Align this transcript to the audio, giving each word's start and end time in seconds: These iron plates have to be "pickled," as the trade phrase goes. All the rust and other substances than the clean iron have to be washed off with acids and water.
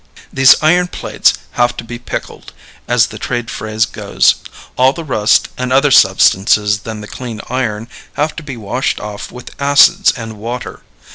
These 0.33 0.55
iron 0.63 0.87
plates 0.87 1.35
have 1.51 1.77
to 1.77 1.83
be 1.83 1.99
"pickled," 1.99 2.53
as 2.87 3.05
the 3.13 3.19
trade 3.19 3.51
phrase 3.51 3.85
goes. 3.85 4.33
All 4.75 4.93
the 4.93 5.03
rust 5.03 5.49
and 5.59 5.71
other 5.71 5.91
substances 5.91 6.79
than 6.79 7.01
the 7.01 7.07
clean 7.07 7.39
iron 7.51 7.87
have 8.13 8.35
to 8.37 8.41
be 8.41 8.57
washed 8.57 8.99
off 8.99 9.31
with 9.31 9.53
acids 9.61 10.11
and 10.17 10.37
water. 10.39 10.81